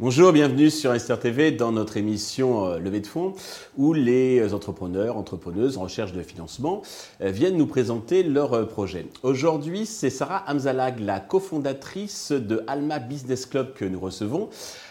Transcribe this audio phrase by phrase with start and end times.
[0.00, 3.34] Bonjour, bienvenue sur Esther TV dans notre émission euh, Levée de fonds
[3.76, 6.82] où les entrepreneurs, entrepreneuses en recherche de financement
[7.20, 9.06] euh, viennent nous présenter leurs euh, projets.
[9.24, 14.50] Aujourd'hui, c'est Sarah Hamzalag, la cofondatrice de Alma Business Club que nous recevons.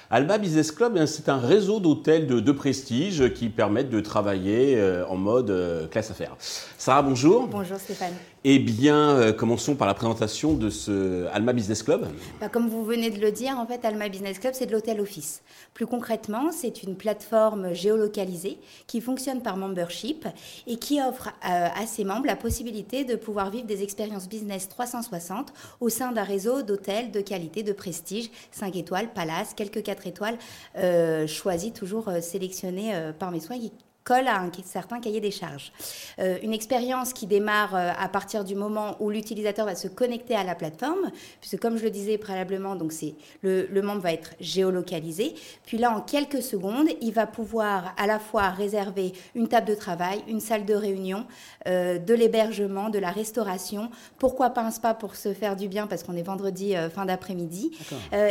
[0.10, 5.18] Alma Business Club, eh c'est un réseau d'hôtels de, prestige qui permettent de travailler en
[5.18, 6.36] mode classe affaires.
[6.78, 7.48] Sarah, bonjour.
[7.48, 8.14] Bonjour Stéphane.
[8.44, 12.08] Eh bien, euh, commençons par la présentation de ce Alma Business Club.
[12.40, 15.02] Bah, comme vous venez de le dire, en fait, Alma Business Club, c'est de l'hôtel
[15.02, 15.42] office.
[15.74, 20.28] Plus concrètement, c'est une plateforme géolocalisée qui fonctionne par membership
[20.68, 24.70] et qui offre euh, à ses membres la possibilité de pouvoir vivre des expériences business
[24.70, 25.52] 360
[25.82, 30.38] au sein d'un réseau d'hôtels de qualité, de prestige, 5 étoiles, palace, quelques 4 étoiles,
[30.78, 31.26] euh,
[31.74, 33.58] toujours sélectionnés par mes soins,
[34.08, 35.74] colle à un certain cahier des charges.
[36.20, 40.34] Euh, une expérience qui démarre euh, à partir du moment où l'utilisateur va se connecter
[40.34, 44.34] à la plateforme, puisque comme je le disais préalablement, donc c'est le, membre va être
[44.40, 45.36] géolocalisé.
[45.66, 49.76] Puis là, en quelques secondes, il va pouvoir à la fois réserver une table de
[49.76, 51.26] travail, une salle de réunion,
[51.68, 53.90] euh, de l'hébergement, de la restauration.
[54.20, 57.72] Pourquoi pas un spa pour se faire du bien parce qu'on est vendredi fin d'après-midi.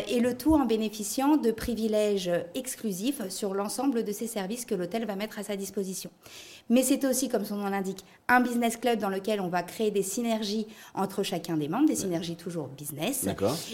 [0.09, 5.05] et le tout en bénéficiant de privilèges exclusifs sur l'ensemble de ces services que l'hôtel
[5.05, 6.11] va mettre à sa disposition disposition.
[6.69, 9.91] Mais c'est aussi, comme son nom l'indique, un business club dans lequel on va créer
[9.91, 13.27] des synergies entre chacun des membres, des synergies toujours business.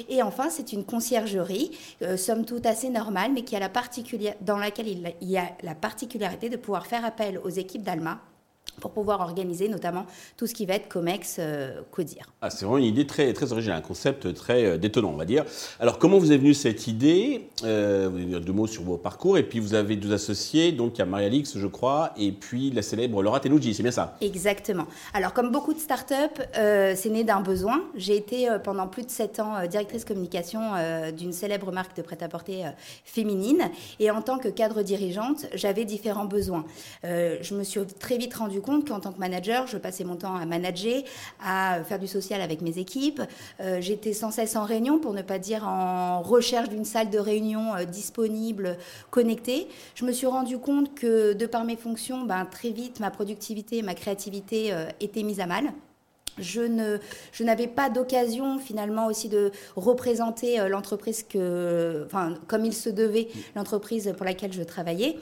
[0.08, 1.70] Et enfin, c'est une conciergerie,
[2.02, 3.70] euh, somme toute assez normale, mais qui a la
[4.40, 8.20] dans laquelle il y a la particularité de pouvoir faire appel aux équipes d'Alma
[8.80, 10.06] pour pouvoir organiser notamment
[10.36, 12.32] tout ce qui va être COMEX, euh, CODIR.
[12.40, 15.24] Ah, c'est vraiment une idée très, très originale, un concept très euh, détonnant, on va
[15.24, 15.44] dire.
[15.78, 17.48] Alors, comment vous est venue cette idée?
[17.64, 20.96] Euh, Vous dire deux mots sur vos parcours, et puis vous avez deux associés, donc
[20.96, 23.92] il y a Maria Lix, je crois, et puis la célèbre Laura Tenouji, c'est bien
[23.92, 24.16] ça?
[24.20, 24.86] Exactement.
[25.12, 26.14] Alors, comme beaucoup de startups,
[26.56, 27.82] euh, c'est né d'un besoin.
[27.94, 30.60] J'ai été pendant plus de sept ans directrice communication
[31.16, 32.64] d'une célèbre marque de prêt-à-porter
[33.05, 36.64] féminine, et en tant que cadre dirigeante, j'avais différents besoins.
[37.02, 40.34] je me suis très vite rendu compte qu'en tant que manager, je passais mon temps
[40.34, 41.02] à manager,
[41.45, 43.20] à faire du social avec mes équipes.
[43.61, 47.18] Euh, j'étais sans cesse en réunion, pour ne pas dire en recherche d'une salle de
[47.18, 48.78] réunion euh, disponible,
[49.11, 49.68] connectée.
[49.95, 53.83] Je me suis rendu compte que de par mes fonctions, ben, très vite, ma productivité,
[53.83, 55.73] ma créativité euh, étaient mises à mal.
[56.39, 56.98] Je,
[57.30, 61.27] je n'avais pas d'occasion finalement aussi de représenter l'entreprise
[62.06, 65.18] enfin, comme il se devait, l'entreprise pour laquelle je travaillais,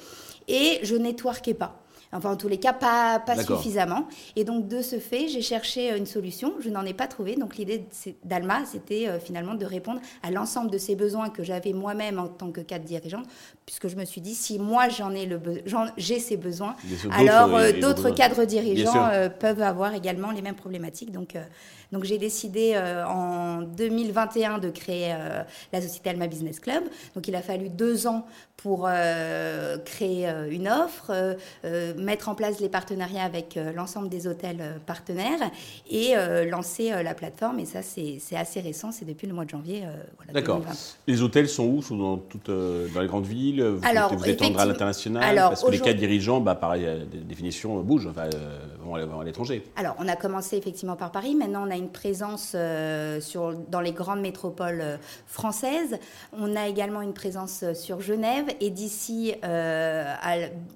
[0.47, 1.81] et je networkais pas.
[2.13, 4.09] Enfin, en tous les cas, pas, pas suffisamment.
[4.35, 6.55] Et donc, de ce fait, j'ai cherché euh, une solution.
[6.61, 7.37] Je n'en ai pas trouvé.
[7.37, 7.85] Donc, l'idée
[8.25, 12.27] d'Alma, c'était euh, finalement de répondre à l'ensemble de ces besoins que j'avais moi-même en
[12.27, 13.27] tant que cadre dirigeante,
[13.65, 15.41] puisque je me suis dit, si moi, j'en ai le
[15.97, 16.75] j'ai ces besoins,
[17.13, 21.13] alors euh, d'autres cadres dirigeants peuvent avoir également les mêmes problématiques.
[21.13, 21.37] Donc,
[21.93, 25.15] donc j'ai décidé en 2021 de créer
[25.73, 26.85] la société Alma Business Club.
[27.15, 28.89] Donc, il a fallu deux ans pour
[29.85, 31.37] créer une offre,
[32.01, 35.51] mettre en place les partenariats avec euh, l'ensemble des hôtels euh, partenaires
[35.89, 37.61] et euh, lancer la plateforme.
[37.61, 39.85] Et ça, c'est assez récent, c'est depuis le mois de janvier.
[40.33, 40.63] D'accord.
[41.07, 41.83] Les hôtels sont où?
[41.83, 43.63] Sont dans, toutes, dans les grandes villes?
[43.63, 45.37] Vous alors, vous étendre à l'international?
[45.37, 48.29] Parce que les cas dirigeants, bah, pareil, les définitions bougent, enfin,
[48.83, 49.65] vont à l'étranger.
[49.77, 51.35] Alors, on a commencé effectivement par Paris.
[51.35, 52.57] Maintenant, on a une présence
[53.21, 55.99] sur, dans les grandes métropoles françaises.
[56.33, 58.47] On a également une présence sur Genève.
[58.61, 59.35] Et d'ici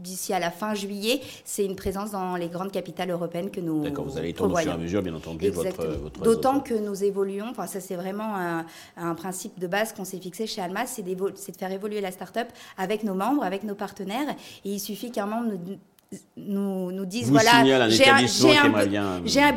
[0.01, 1.14] d'ici à la fin juillet,
[1.45, 4.59] c'est une présence dans les grandes capitales européennes que nous D'accord, vous allez étendre au
[4.59, 7.97] fur et à mesure, bien entendu, votre, votre D'autant que nous évoluons, enfin ça c'est
[7.97, 8.37] vraiment
[8.97, 12.49] un, principe de base qu'on s'est fixé chez Alma, c'est, de faire évoluer la start-up
[12.77, 14.29] avec nos membres, avec nos partenaires.
[14.65, 15.79] Et il suffit qu'un membre nous
[16.37, 17.89] nous, nous disent voilà,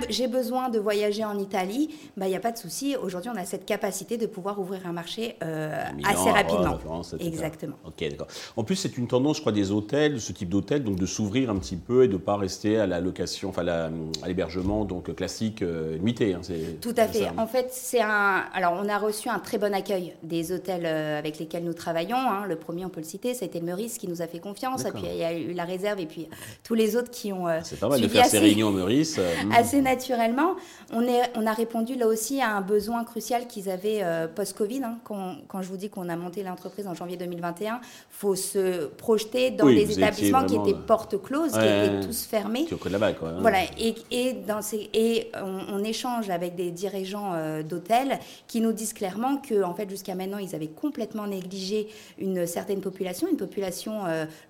[0.10, 2.96] j'ai besoin de voyager en Italie, bah, il n'y a pas de souci.
[2.96, 6.78] Aujourd'hui, on a cette capacité de pouvoir ouvrir un marché euh, assez rapidement.
[7.20, 7.76] Exactement.
[7.86, 8.28] Ok, d'accord.
[8.56, 11.50] En plus, c'est une tendance, je crois, des hôtels, ce type d'hôtel, donc de s'ouvrir
[11.50, 15.14] un petit peu et de ne pas rester à la location, enfin à l'hébergement donc
[15.16, 16.34] classique euh, limité.
[16.34, 16.42] Hein,
[16.82, 17.28] Tout à fait.
[17.38, 18.44] En fait, c'est un.
[18.54, 22.18] Alors, on a reçu un très bon accueil des hôtels euh, avec lesquels nous travaillons.
[22.18, 22.46] Hein.
[22.48, 24.40] Le premier, on peut le citer, ça a été le Meurice qui nous a fait
[24.40, 24.86] confiance.
[24.86, 26.28] Et puis il y a eu la réserve et puis
[26.68, 27.48] tous les autres qui ont.
[27.48, 29.18] Euh, c'est pas mal de faire ces réunions Meurice.
[29.18, 29.52] Euh, hmm.
[29.54, 30.56] assez naturellement.
[30.92, 34.82] On, est, on a répondu là aussi à un besoin crucial qu'ils avaient euh, post-Covid.
[34.84, 34.98] Hein.
[35.04, 37.80] quand, je vous dis qu'on a monté l'entreprise en janvier 2021, il
[38.10, 42.66] faut se projeter dans des établissements qui étaient portes closes, qui étaient tous fermés.
[42.66, 43.30] Qui ont là-bas, quoi.
[43.30, 43.38] Hein.
[43.40, 43.60] Voilà.
[43.80, 47.34] Et, et, dans ces, et on, échange avec des dirigeants
[47.64, 51.88] d'hôtels qui nous disent clairement que, en fait, jusqu'à maintenant, ils avaient complètement négligé
[52.20, 54.02] une certaine population, une population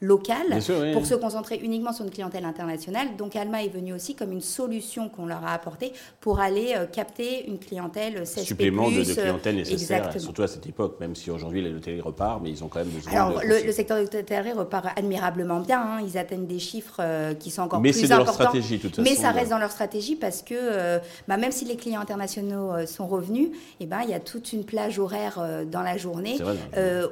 [0.01, 0.61] locale,
[0.93, 3.15] pour se concentrer uniquement uniquement sur une clientèle internationale.
[3.17, 7.47] Donc Alma est venue aussi comme une solution qu'on leur a apportée pour aller capter
[7.47, 8.41] une clientèle CSP+.
[8.41, 12.49] Supplément de, de clientèle nécessaire, surtout à cette époque, même si aujourd'hui l'hôtellerie repart, mais
[12.49, 15.81] ils ont quand même besoin Alors, le, le, secteur de l'hôtellerie repart admirablement bien.
[15.81, 16.01] Hein.
[16.05, 17.01] Ils atteignent des chiffres
[17.35, 18.23] qui sont encore mais plus importants.
[18.23, 21.51] Mais c'est leur stratégie, toute Mais ça reste dans leur stratégie parce que bah, même
[21.51, 23.49] si les clients internationaux sont revenus,
[23.79, 25.39] eh ben, il y a toute une plage horaire
[25.69, 26.37] dans la journée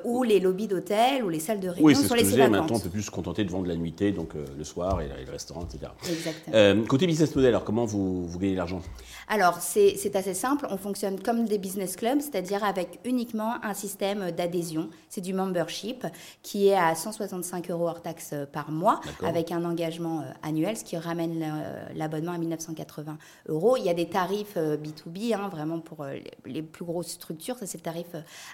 [0.04, 2.52] où les lobbies d'hôtel ou les salles de réunion oui, c'est sont ce laissées vacantes.
[2.52, 5.32] Maintenant, on peut plus se contenter de vendre la nuitée, donc le soir et, le
[5.32, 5.92] restaurant, etc.
[6.10, 6.86] Exactement.
[6.88, 8.82] côté business model, alors comment vous, vous gagnez l'argent?
[9.28, 10.68] Alors, c'est assez simple.
[10.70, 14.90] On fonctionne comme des business clubs, c'est-à-dire avec uniquement un système d'adhésion.
[15.10, 16.06] C'est du membership
[16.44, 20.98] qui est à 165 euros hors taxe par mois, avec un engagement annuel, ce qui
[20.98, 21.44] ramène
[21.96, 23.18] l'abonnement à 1980
[23.50, 23.78] euros.
[23.78, 26.06] Il y a des tarifs B2B, hein, vraiment pour
[26.46, 27.58] les plus grosses structures.
[27.58, 28.08] Ça, c'est le tarif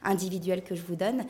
[0.04, 1.24] individuel que je vous donne,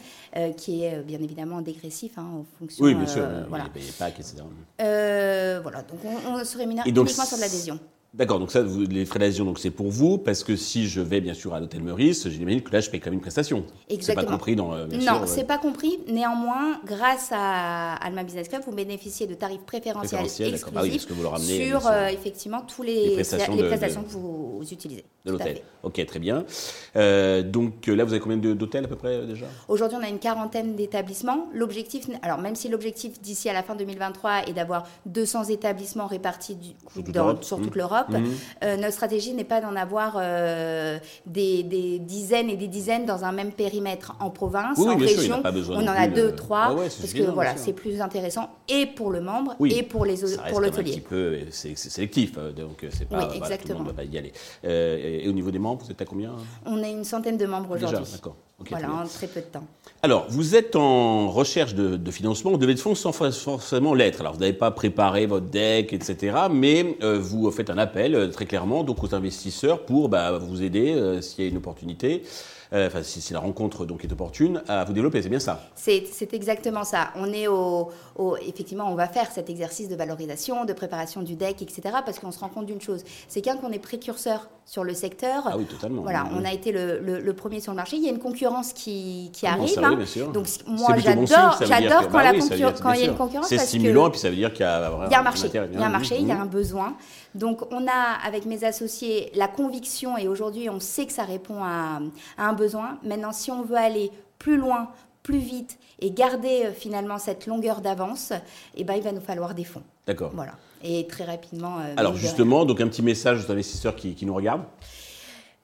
[0.58, 2.86] qui est bien évidemment dégressif hein, en fonction.
[2.86, 3.26] Oui, bien sûr.
[3.50, 3.66] voilà.
[3.74, 4.44] Les packs, etc.
[4.78, 7.80] voilà, donc on, on se rémunère uniquement sur l'adhésion.
[8.14, 11.00] D'accord, donc ça, vous, les frais d'adhésion, donc c'est pour vous, parce que si je
[11.00, 13.64] vais bien sûr à l'hôtel Meurice, j'imagine que là, je paye quand même une prestation.
[13.88, 14.22] Exactement.
[14.22, 14.74] C'est pas compris dans.
[14.74, 15.98] Euh, non, c'est pas compris.
[16.10, 21.14] Néanmoins, grâce à Alma Business Club, vous bénéficiez de tarifs préférentiels exclusifs bah oui, que
[21.14, 23.56] vous ramenez, sur euh, effectivement tous les, les prestations,
[24.04, 25.06] que vous, utilisez.
[25.24, 25.62] De l'hôtel.
[25.84, 26.44] Ok, très bien.
[26.98, 29.46] Euh, donc là, vous avez combien d'hôtels à peu près déjà?
[29.70, 31.48] Aujourd'hui, on a une quarantaine d'établissements.
[31.54, 36.56] L'objectif, alors même si l'objectif d'ici à la fin 2023 est d'avoir 200 établissements répartis
[36.56, 37.78] du, sur toute, sur toute mmh.
[37.78, 38.01] l'Europe.
[38.10, 38.32] Mhm.
[38.64, 41.64] Euh, notre stratégie n'est pas d'en avoir euh, des,
[42.00, 45.42] dizaines et des dizaines dans un même périmètre en province, en région.
[45.70, 49.22] on en a deux, trois, ah parce que voilà, c'est plus intéressant et pour le
[49.22, 50.16] membre et pour les
[50.50, 50.92] pour l'hôtelier.
[50.92, 53.30] Un petit peu, c'est sélectif, euh, donc c'est pas.
[53.30, 53.80] Oui, exactement.
[53.80, 54.34] tout le monde va y aller.
[54.64, 56.32] et au niveau des membres, vous êtes à combien
[56.66, 58.06] On est une centaine de membres aujourd'hui.
[58.12, 58.36] D'accord
[58.70, 59.64] voilà, en très peu de temps.
[60.04, 64.22] Alors, vous êtes en recherche de, financement, de levée de fonds sans forcément l'être.
[64.22, 68.28] Alors, vous n'avez pas préparé votre deck, etc., mais euh, vous faites un appel euh,
[68.30, 72.24] très clairement donc aux investisseurs pour bah, vous aider euh, s'il y a une opportunité.
[72.74, 75.22] Euh, enfin si, la rencontre donc est opportune, à vous développer.
[75.22, 77.10] C'est bien ça C'est exactement ça.
[77.16, 77.92] On est au,
[78.48, 81.82] effectivement, on va faire cet exercice de valorisation, de préparation du deck, etc.
[82.06, 85.44] Parce qu'on se rend compte d'une chose, c'est qu'un qu'on est précurseur sur le secteur.
[85.46, 86.02] Ah oui, totalement.
[86.02, 87.98] Voilà, on a été le, premier sur le marché.
[87.98, 89.68] Il y a une concurrence qui, qui arrive.
[89.68, 89.96] Ça, hein.
[89.96, 90.32] bien sûr.
[90.32, 92.32] Donc moi j'adore, j'adore quand, bah
[92.82, 93.48] quand il y a une concurrence.
[93.48, 95.48] C'est stimulant et puis ça veut dire qu'il y a, il y a un marché,
[95.54, 96.96] il y a un marché, il y a un besoin.
[97.34, 101.64] Donc on a avec mes associés la conviction et aujourd'hui on sait que ça répond
[101.64, 102.00] à,
[102.38, 102.61] un besoin.
[103.04, 104.90] Maintenant si on veut aller plus loin,
[105.24, 108.34] plus vite et garder euh, finalement cette longueur d'avance,
[108.76, 109.84] eh ben, il va nous falloir des fonds.
[110.08, 110.32] D'accord.
[110.34, 110.54] Voilà.
[110.84, 111.78] Et très rapidement.
[111.80, 114.64] Euh, Alors justement, donc un petit message aux investisseurs qui, nous regardent.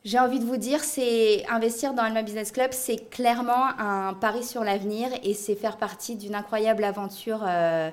[0.05, 4.43] J'ai envie de vous dire, c'est investir dans Alma Business Club, c'est clairement un pari
[4.43, 7.43] sur l'avenir et c'est faire partie d'une incroyable aventure.
[7.45, 7.89] Euh,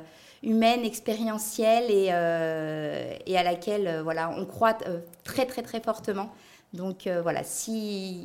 [0.46, 2.08] humaine, expérientielle et,
[3.26, 4.76] et à laquelle voilà, on croit
[5.24, 6.30] très très très fortement.
[6.74, 8.16] Donc euh, voilà, si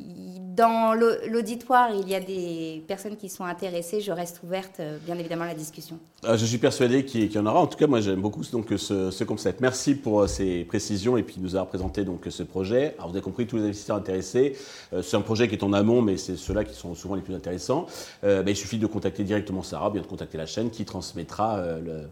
[0.56, 5.16] dans l'auditoire il y a des personnes qui sont intéressées, je reste ouverte euh, bien
[5.16, 6.00] évidemment à la discussion.
[6.24, 7.60] Ah, je suis persuadé qu'il y en aura.
[7.60, 9.60] En tout cas, moi j'aime beaucoup donc, ce, concept.
[9.60, 12.96] Merci pour euh, ces précisions et puis nous avoir présenté donc, ce projet.
[12.98, 14.56] Alors vous avez compris, tous les investisseurs intéressés,
[15.00, 17.34] c'est un projet qui est en amont, mais c'est ceux-là qui sont souvent les plus
[17.34, 17.86] intéressants.
[18.22, 21.62] Ben, il suffit de contacter directement Sarah, bien de contacter la chaîne qui transmettra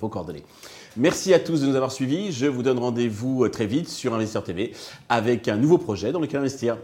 [0.01, 0.45] vos coordonnées.
[0.97, 2.33] Merci à tous de nous avoir suivis.
[2.33, 4.73] Je vous donne rendez-vous très vite sur Investisseur TV
[5.09, 6.77] avec un nouveau projet dans lequel investir.